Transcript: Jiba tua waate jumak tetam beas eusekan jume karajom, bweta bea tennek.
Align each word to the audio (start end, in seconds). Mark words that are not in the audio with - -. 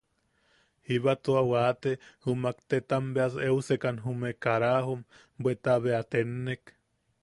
Jiba 0.87 1.13
tua 1.23 1.41
waate 1.51 1.91
jumak 2.23 2.57
tetam 2.69 3.05
beas 3.15 3.33
eusekan 3.49 3.97
jume 4.05 4.29
karajom, 4.43 5.01
bweta 5.43 5.73
bea 5.83 6.01
tennek. 6.11 6.61